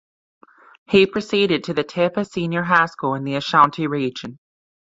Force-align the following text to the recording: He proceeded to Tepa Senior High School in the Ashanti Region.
He 0.89 1.05
proceeded 1.05 1.63
to 1.65 1.75
Tepa 1.75 2.27
Senior 2.27 2.63
High 2.63 2.87
School 2.87 3.13
in 3.13 3.23
the 3.23 3.35
Ashanti 3.35 3.85
Region. 3.85 4.39